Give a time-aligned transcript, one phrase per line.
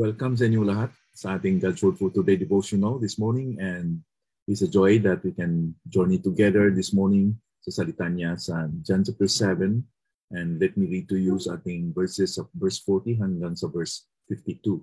[0.00, 3.60] Welcome sa inyo lahat sa ating God's Word for Today devotional this morning.
[3.60, 4.00] And
[4.48, 9.04] it's a joy that we can journey together this morning sa salita niya sa John
[9.04, 9.84] chapter 7
[10.32, 14.08] and let me read to you sa ating verses of verse 40 hanggang sa verse
[14.32, 14.80] 52.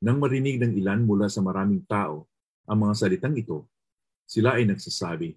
[0.00, 2.24] Nang marinig ng ilan mula sa maraming tao
[2.64, 3.68] ang mga salitang ito,
[4.24, 5.36] sila ay nagsasabi,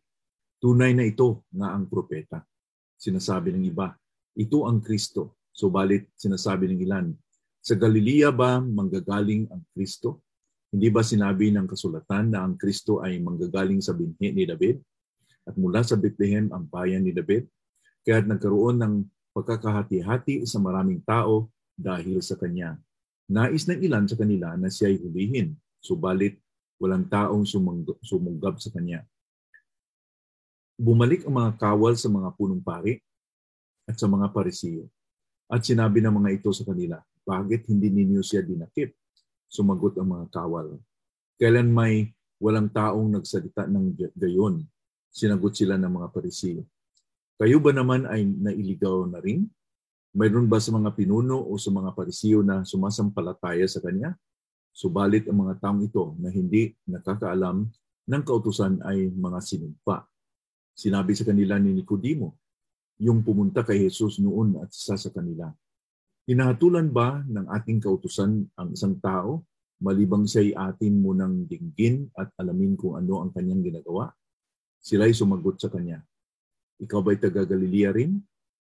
[0.63, 2.43] tunay na ito nga ang propeta.
[2.99, 3.95] Sinasabi ng iba,
[4.35, 5.39] ito ang Kristo.
[5.51, 7.07] Subalit sinasabi ng ilan,
[7.59, 10.23] sa Galilea ba manggagaling ang Kristo?
[10.71, 14.79] Hindi ba sinabi ng kasulatan na ang Kristo ay manggagaling sa binhi ni David?
[15.47, 17.47] At mula sa Bethlehem ang bayan ni David?
[18.03, 18.93] Kaya nagkaroon ng
[19.35, 22.75] pagkakahati-hati sa maraming tao dahil sa kanya.
[23.29, 26.41] Nais ng ilan sa kanila na siya ay hulihin, subalit
[26.81, 27.43] walang taong
[28.01, 29.05] sumunggab sa kanya.
[30.79, 33.03] Bumalik ang mga kawal sa mga punong pari
[33.83, 34.87] at sa mga parisiyo.
[35.51, 38.95] At sinabi ng mga ito sa kanila, bakit hindi ninyo siya dinakip?
[39.51, 40.79] Sumagot ang mga kawal.
[41.35, 44.63] Kailan may walang taong nagsalita ng gayon?
[45.09, 46.63] Sinagot sila ng mga parisiyo.
[47.39, 49.47] Kayo ba naman ay nailigaw na rin?
[50.13, 54.17] Mayroon ba sa mga pinuno o sa mga parisiyo na sumasampalataya sa kanya?
[54.73, 57.67] Subalit ang mga taong ito na hindi nakakaalam
[58.09, 60.05] ng kautusan ay mga sinumpa.
[60.73, 62.37] Sinabi sa kanila ni Nicodemo,
[62.99, 65.51] yung pumunta kay Jesus noon at isa sa kanila,
[66.29, 69.49] Hinahatulan ba ng ating kautusan ang isang tao
[69.81, 74.13] malibang siya'y atin munang dinggin at alamin kung ano ang kanyang ginagawa?
[74.79, 75.99] Sila'y sumagot sa kanya.
[76.79, 78.23] Ikaw ba'y taga Galilea rin?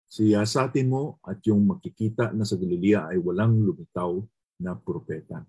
[0.10, 4.18] Siyasatin mo at yung makikita na sa Galilea ay walang lumitaw
[4.58, 5.46] na propeta.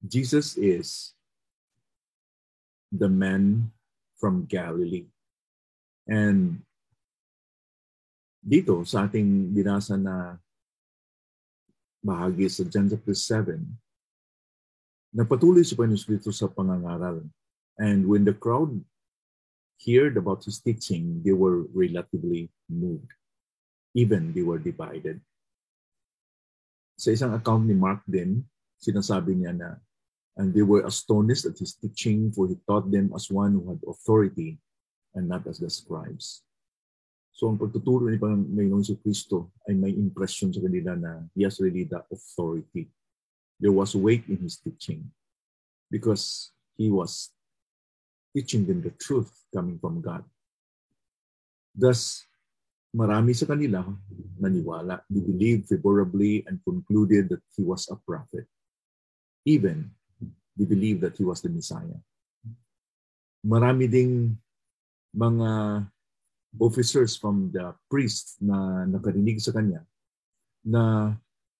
[0.00, 1.12] Jesus is
[2.88, 3.68] the man
[4.16, 5.04] from Galilee.
[6.08, 6.64] And
[8.40, 10.38] dito sa ating binasa na
[12.00, 13.58] bahagi sa John chapter 7,
[15.10, 17.26] napatuloy si Panginoon dito sa pangangaral.
[17.78, 18.80] And when the crowd
[19.84, 23.12] heard about his teaching, they were relatively moved.
[23.94, 25.20] Even they were divided.
[26.96, 28.40] Sa isang account ni Mark din,
[28.80, 29.76] sinasabi niya na,
[30.36, 33.80] and they were astonished at his teaching, for he taught them as one who had
[33.84, 34.56] authority
[35.12, 36.44] and not as the scribes.
[37.36, 41.60] So ang pagtuturo ni Panginoon si Kristo ay may impression sa kanila na he has
[41.60, 42.88] really the authority.
[43.60, 45.12] There was weight in his teaching
[45.92, 47.35] because he was
[48.36, 50.20] teaching them the truth coming from God.
[51.72, 52.20] Thus,
[52.92, 53.80] marami sa kanila
[54.36, 55.00] naniwala.
[55.08, 58.44] They believed favorably and concluded that he was a prophet.
[59.48, 59.88] Even,
[60.52, 61.96] they believed that he was the Messiah.
[63.40, 64.36] Marami ding
[65.16, 65.84] mga
[66.60, 69.80] officers from the priest na nakarinig sa kanya
[70.60, 71.12] na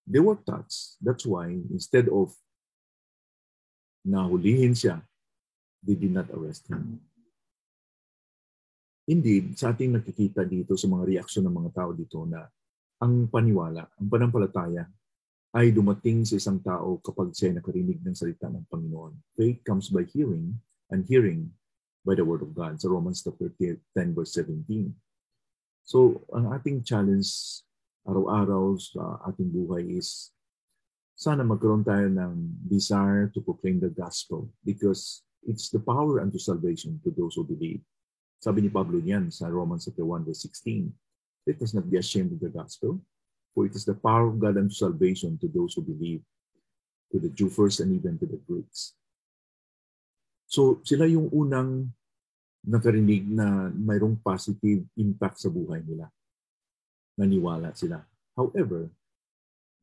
[0.05, 1.01] they were touched.
[1.01, 2.37] That's why instead of
[4.05, 5.01] nahulihin siya,
[5.87, 6.99] they did not arrest him.
[9.07, 12.43] Indeed, sa ating nakikita dito sa mga reaksyon ng mga tao dito na
[12.99, 14.83] ang paniwala, ang panampalataya
[15.55, 19.15] ay dumating sa isang tao kapag siya nakarinig ng salita ng Panginoon.
[19.39, 20.59] Faith comes by hearing
[20.91, 21.47] and hearing
[22.03, 24.91] by the Word of God sa Romans chapter 10 verse 17.
[25.87, 27.63] So, ang ating challenge
[28.07, 30.35] araw-araw sa ating buhay is
[31.19, 36.99] sana magkaroon tayo ng desire to proclaim the gospel because it's the power unto salvation
[37.07, 37.81] to those who believe.
[38.43, 40.91] Sabi ni Pablo niyan sa Romans chapter 1 verse 16,
[41.47, 42.99] Let us not be ashamed of the gospel,
[43.55, 46.21] for it is the power of God unto salvation to those who believe,
[47.15, 48.99] to the Jew first and even to the Greeks.
[50.51, 51.95] So sila yung unang
[52.67, 56.11] nakarinig na mayroong positive impact sa buhay nila.
[57.15, 58.03] Naniwala sila.
[58.35, 58.91] However,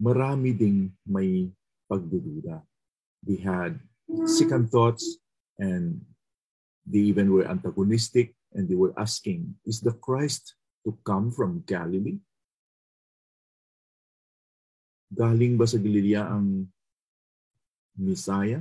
[0.04, 1.48] marami ding may
[1.88, 2.60] pagdududa.
[3.24, 3.80] They had
[4.28, 5.23] second thoughts
[5.64, 6.04] and
[6.84, 12.20] they even were antagonistic and they were asking, is the Christ to come from Galilee?
[15.08, 16.68] Galing ba sa Galilea ang
[17.96, 18.60] Messiah?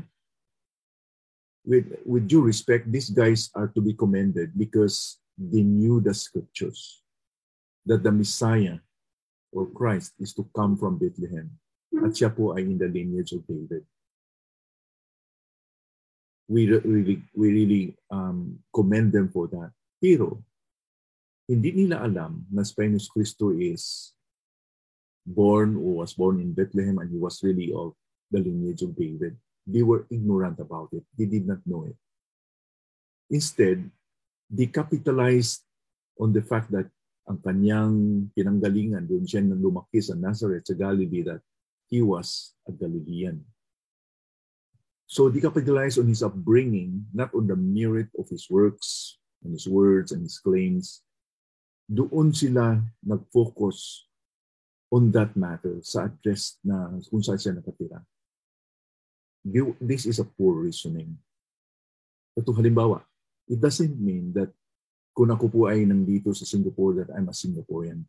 [1.64, 7.02] with with due respect, these guys are to be commended because they knew the scriptures
[7.86, 8.78] that the Messiah
[9.52, 11.50] or Christ is to come from Bethlehem.
[12.02, 13.86] At siya po ay in the lineage of David.
[16.52, 19.72] We really, we really um, commend them for that.
[19.96, 20.44] Pero,
[21.48, 24.12] hindi nila alam na Spinus Christo is
[25.24, 27.96] born or was born in Bethlehem and he was really of
[28.28, 29.38] the lineage of David.
[29.64, 31.08] They were ignorant about it.
[31.16, 31.96] They did not know it.
[33.30, 33.88] Instead,
[34.50, 35.64] they capitalized
[36.20, 36.90] on the fact that
[37.24, 41.40] ang kanyang pinanggalingan doon siya nang lumaki sa Nazareth sa Galilee that
[41.86, 43.38] he was a Galilean.
[45.12, 49.68] So they capitalized on his upbringing, not on the merit of his works and his
[49.68, 51.04] words and his claims.
[51.84, 54.08] Doon sila nag-focus
[54.88, 58.00] on that matter sa address na kung saan siya nakatira.
[59.84, 61.12] This is a poor reasoning.
[62.32, 63.04] Ito halimbawa,
[63.52, 64.48] it doesn't mean that
[65.12, 68.00] kung ako po ay nandito sa Singapore that I'm a Singaporean.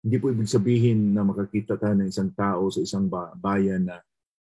[0.00, 4.00] Hindi po ibig sabihin na makakita tayo ng isang tao sa isang bayan na,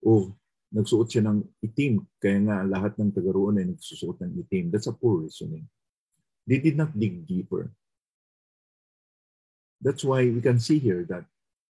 [0.05, 0.29] oh,
[0.75, 4.71] nagsuot siya ng itim, kaya nga lahat ng taga ay nagsusuot ng itim.
[4.75, 5.67] That's a poor reasoning.
[6.47, 7.75] They did not dig deeper.
[9.83, 11.27] That's why we can see here that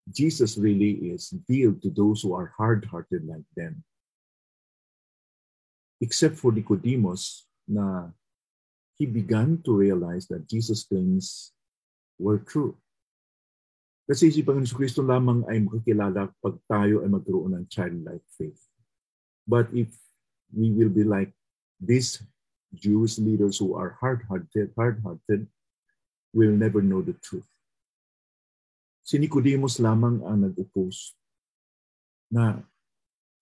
[0.10, 3.84] Jesus really is deal to those who are hard-hearted like them.
[6.02, 8.10] Except for Nicodemus na
[8.98, 11.54] he began to realize that Jesus' claims
[12.18, 12.74] were true.
[14.10, 18.71] Kasi si Panginoon Kristo lamang ay makikilala pag tayo ay magkaroon ng childlike faith.
[19.52, 19.92] But if
[20.56, 21.36] we will be like
[21.76, 22.24] these
[22.72, 25.44] Jewish leaders who are hard-hearted, hard-hearted,
[26.32, 27.44] will never know the truth.
[29.04, 31.20] Si Nicodemus lamang ang nag-oppose
[32.32, 32.64] na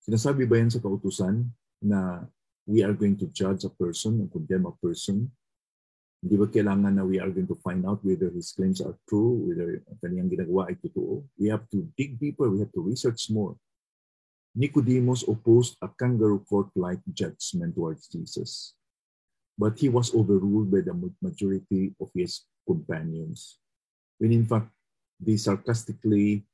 [0.01, 1.45] sinasabi ba yan sa kautusan
[1.85, 2.25] na
[2.65, 5.29] we are going to judge a person and condemn a person?
[6.25, 9.45] Hindi ba kailangan na we are going to find out whether his claims are true,
[9.45, 11.21] whether ang kaniyang ginagawa ay totoo?
[11.37, 13.53] We have to dig deeper, we have to research more.
[14.55, 18.73] Nicodemus opposed a kangaroo court-like judgment towards Jesus,
[19.57, 23.59] but he was overruled by the majority of his companions.
[24.17, 24.69] When in fact,
[25.19, 26.45] they sarcastically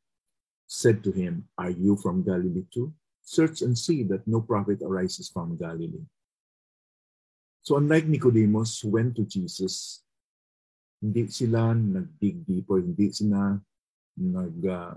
[0.68, 2.94] said to him, Are you from Galilee too?
[3.22, 6.06] Search and see that no prophet arises from Galilee.
[7.62, 10.06] So unlike Nicodemus who went to Jesus,
[11.02, 13.58] hindi sila nag-dig deeper, hindi sila
[14.18, 14.94] nag uh,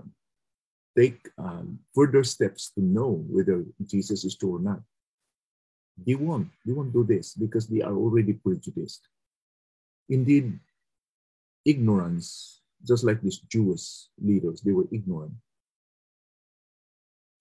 [0.97, 4.81] take um, further steps to know whether Jesus is true or not.
[6.05, 6.49] They won't.
[6.65, 9.07] They won't do this because they are already prejudiced.
[10.07, 10.59] Indeed,
[11.65, 15.33] ignorance, just like these Jewish leaders, they were ignorant.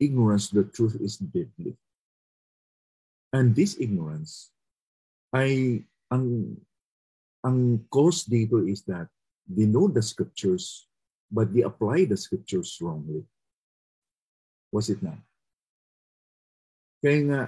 [0.01, 1.77] Ignorance, the truth is deadly.
[3.33, 4.51] And this ignorance
[5.35, 6.57] ay ang
[7.45, 9.09] ang cause dito is that
[9.45, 10.89] they know the scriptures
[11.29, 13.21] but they apply the scriptures wrongly.
[14.73, 15.19] Was it not?
[17.01, 17.41] Kaya nga,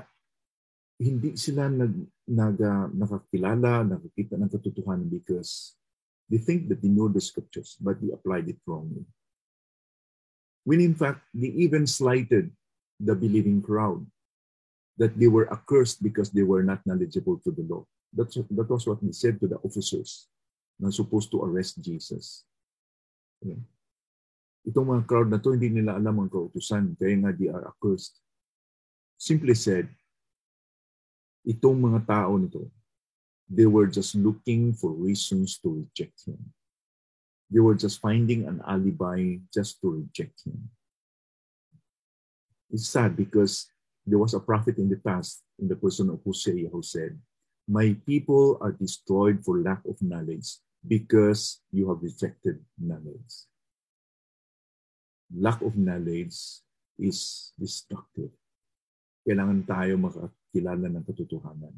[1.01, 1.95] hindi sila nag,
[2.29, 5.75] nag, uh, nakakilala, nakakita ng katotohanan because
[6.31, 9.03] they think that they know the scriptures, but they applied it wrongly.
[10.63, 12.53] When in fact, they even slighted
[13.01, 14.05] the believing crowd
[15.01, 17.83] that they were accursed because they were not knowledgeable to the law.
[18.13, 20.29] That's, that was what they said to the officers
[20.79, 22.45] na supposed to arrest Jesus.
[23.41, 23.57] Okay.
[24.69, 28.21] Itong mga crowd na to, hindi nila alam ang kautusan, kaya nga they are accursed.
[29.17, 29.89] Simply said,
[31.49, 32.69] itong mga tao nito,
[33.49, 36.39] they were just looking for reasons to reject him.
[37.51, 40.71] They were just finding an alibi just to reject him.
[42.71, 43.67] It's sad because
[44.07, 47.19] there was a prophet in the past, in the person of Hosea, who said,
[47.67, 53.50] My people are destroyed for lack of knowledge because you have rejected knowledge
[55.31, 56.35] lack of knowledge
[56.99, 58.35] is destructive.
[59.23, 61.75] Kailangan tayo makakilala ng katotohanan.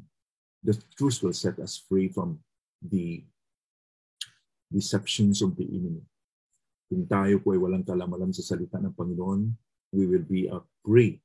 [0.63, 2.41] The truth will set us free from
[2.81, 3.23] the
[4.71, 6.01] deceptions of the enemy.
[6.89, 9.53] Kung tayo po ay walang kalamalan sa salita ng Panginoon,
[9.93, 11.21] we will be a prey.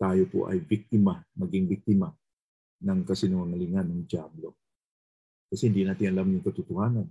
[0.00, 2.08] Tayo po ay biktima, maging biktima
[2.80, 4.56] ng kasinungalingan ng Diablo.
[5.52, 7.08] Kasi hindi natin alam yung katotohanan.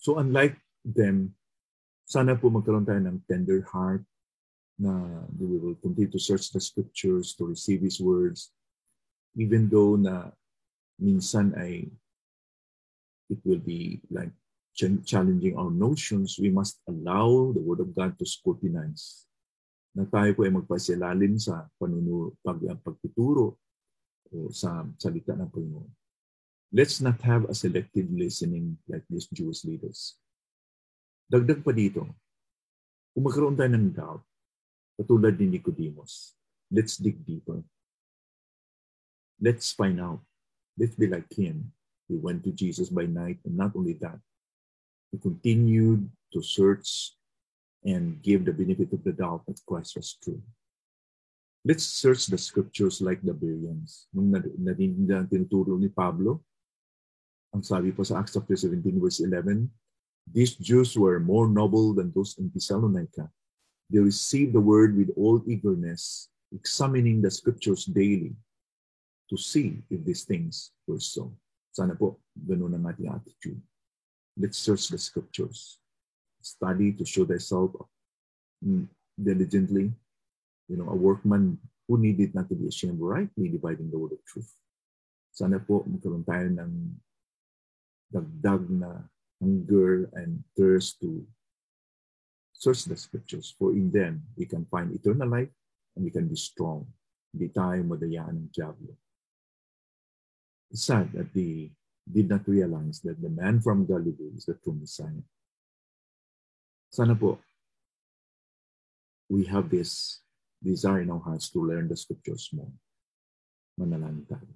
[0.00, 0.56] So unlike
[0.86, 1.36] them,
[2.06, 4.06] sana po magkaroon tayo ng tender heart
[4.78, 4.94] na
[5.34, 8.54] we will continue to search the scriptures to receive His words
[9.36, 10.30] even though na
[10.96, 11.90] minsan ay
[13.28, 14.30] it will be like
[14.76, 19.24] challenging our notions, we must allow the Word of God to scrutinize.
[19.96, 23.56] Na tayo po ay magpasilalim sa panunuro, pag, pagtuturo
[24.28, 25.88] o sa salita ng Panginoon.
[26.76, 30.20] Let's not have a selective listening like these Jewish leaders.
[31.26, 32.06] Dagdag pa dito,
[33.10, 34.22] kung magkaroon tayo ng doubt,
[34.94, 36.38] katulad ni Nicodemus,
[36.70, 37.58] let's dig deeper.
[39.42, 40.22] Let's find out.
[40.78, 41.74] Let's be like him.
[42.06, 44.22] They went to Jesus by night, and not only that,
[45.10, 47.18] they continued to search
[47.82, 50.38] and give the benefit of the doubt that Christ was true.
[51.66, 54.06] Let's search the scriptures like the Bereans.
[54.14, 56.46] Nung narinig na tinuturo ni Pablo,
[57.50, 59.66] ang sabi po sa Acts chapter 17 verse 11,
[60.32, 63.30] These Jews were more noble than those in Thessalonica.
[63.90, 68.34] They received the word with all eagerness, examining the scriptures daily
[69.30, 71.32] to see if these things were so.
[71.72, 73.60] Sana po, ganun ang ating attitude.
[74.36, 75.78] Let's search the scriptures.
[76.42, 77.74] Study to show thyself
[78.64, 79.92] mm, diligently
[80.68, 84.24] you know, a workman who needed not to be ashamed, rightly dividing the word of
[84.26, 84.50] truth.
[85.30, 86.72] Sana po magkaroon tayo ng
[88.10, 89.04] dagdag na
[89.40, 91.26] hunger and thirst to
[92.52, 93.54] search the scriptures.
[93.58, 95.52] For in them, we can find eternal life
[95.94, 96.86] and we can be strong.
[97.32, 98.96] Hindi tayo madayaan ng Diablo.
[100.72, 101.70] It's sad that they
[102.08, 105.24] did not realize that the man from Galilee is the true Messiah.
[106.88, 107.38] Sana po,
[109.28, 110.22] we have this
[110.62, 112.72] desire in our hearts to learn the scriptures more.
[113.76, 114.48] Manalangin tayo.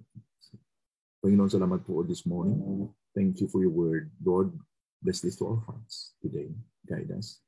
[1.21, 2.89] Panginoon, salamat po this morning.
[3.13, 4.09] Thank you for your word.
[4.25, 4.57] Lord,
[5.01, 6.49] bless this to our hearts today.
[6.87, 7.41] Guide us.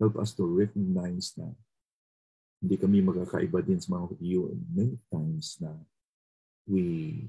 [0.00, 1.50] Help us to recognize na
[2.62, 5.74] hindi kami magkakaiba din sa mga iyo many times na
[6.66, 7.26] we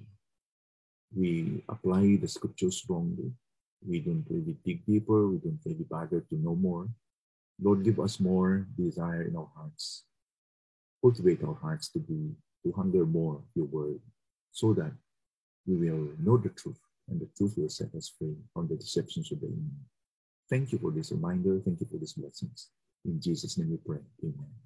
[1.14, 3.34] we apply the scriptures wrongly.
[3.84, 5.28] We don't really dig deeper.
[5.28, 6.88] We don't really bother to know more.
[7.62, 10.08] Lord, give us more desire in our hearts
[11.04, 12.32] cultivate our hearts to be
[12.64, 14.00] to hunger more your word
[14.52, 14.94] so that
[15.68, 19.32] we will know the truth and the truth will set us free from the deceptions
[19.32, 19.72] of the enemy.
[20.50, 21.60] Thank you for this reminder.
[21.64, 22.70] Thank you for these blessings.
[23.06, 24.00] In Jesus' name we pray.
[24.24, 24.63] Amen.